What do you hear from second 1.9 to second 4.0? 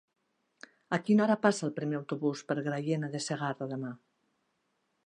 autobús per Granyena de Segarra demà?